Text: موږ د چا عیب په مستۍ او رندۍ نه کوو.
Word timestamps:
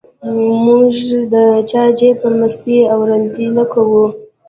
موږ 0.63 0.93
د 1.33 1.35
چا 1.69 1.83
عیب 1.97 2.15
په 2.21 2.29
مستۍ 2.37 2.77
او 2.91 2.99
رندۍ 3.09 3.47
نه 3.57 3.63
کوو. 3.73 4.05